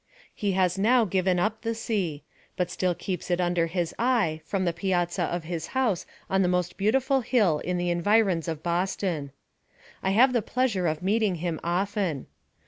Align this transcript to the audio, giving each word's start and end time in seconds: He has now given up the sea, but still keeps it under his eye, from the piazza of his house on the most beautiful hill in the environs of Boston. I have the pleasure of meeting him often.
He 0.33 0.53
has 0.53 0.79
now 0.79 1.05
given 1.05 1.37
up 1.37 1.61
the 1.61 1.75
sea, 1.75 2.23
but 2.57 2.71
still 2.71 2.95
keeps 2.95 3.29
it 3.29 3.39
under 3.39 3.67
his 3.67 3.93
eye, 3.99 4.41
from 4.45 4.65
the 4.65 4.73
piazza 4.73 5.25
of 5.25 5.43
his 5.43 5.67
house 5.77 6.07
on 6.27 6.41
the 6.41 6.47
most 6.47 6.75
beautiful 6.75 7.21
hill 7.21 7.59
in 7.59 7.77
the 7.77 7.91
environs 7.91 8.47
of 8.47 8.63
Boston. 8.63 9.31
I 10.01 10.09
have 10.09 10.33
the 10.33 10.41
pleasure 10.41 10.87
of 10.87 11.03
meeting 11.03 11.35
him 11.35 11.59
often. 11.63 12.25